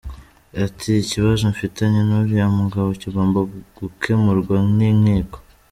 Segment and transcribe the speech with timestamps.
[0.65, 3.39] Ati"Ikibazo mfitanye n’uriya mugabo kigomba
[3.77, 5.37] gukemurwa n’inkiko.